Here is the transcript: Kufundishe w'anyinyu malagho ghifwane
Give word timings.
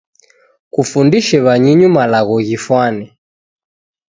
Kufundishe 0.73 1.37
w'anyinyu 1.45 1.87
malagho 1.97 2.35
ghifwane 2.47 3.05